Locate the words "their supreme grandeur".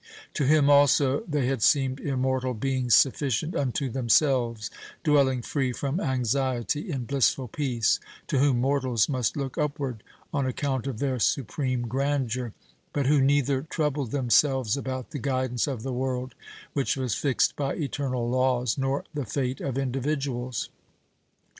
10.97-12.51